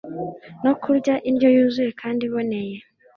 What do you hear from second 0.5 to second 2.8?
no kurya indyo yuzuye kandi iboneye